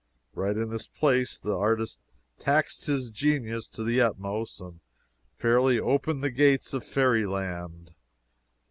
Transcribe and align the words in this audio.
Right 0.33 0.57
in 0.57 0.71
this 0.71 0.87
place 0.87 1.37
the 1.37 1.55
artist 1.55 1.99
taxed 2.39 2.87
his 2.87 3.11
genius 3.11 3.69
to 3.69 3.83
the 3.83 4.01
utmost, 4.01 4.59
and 4.59 4.79
fairly 5.37 5.79
opened 5.79 6.23
the 6.23 6.31
gates 6.31 6.73
of 6.73 6.83
fairy 6.83 7.27
land. 7.27 7.93